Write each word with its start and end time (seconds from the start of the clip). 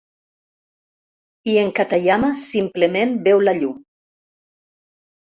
I 1.51 1.59
en 1.63 1.69
Katayama 1.79 2.31
simplement 2.45 3.13
veu 3.29 3.45
la 3.45 3.55
llum... 3.59 3.77